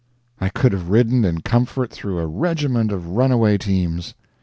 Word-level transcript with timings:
I 0.39 0.49
could 0.49 0.71
have 0.71 0.89
ridden 0.89 1.23
in 1.25 1.41
comfort 1.41 1.91
through 1.91 2.17
a 2.17 2.25
regiment 2.25 2.91
of 2.91 3.09
runaway 3.09 3.59
teams. 3.59 4.15